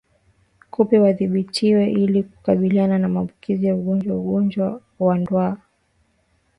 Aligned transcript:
Kupe 0.71 0.99
wadhibitiwe 0.99 1.91
ili 1.91 2.23
kukabiliana 2.23 2.99
na 2.99 3.09
maambukizi 3.09 3.65
ya 3.65 3.75
ugonjwa 3.75 4.15
Ugonjwa 4.75 4.81
wa 4.99 5.17
Ndwa 5.17 5.57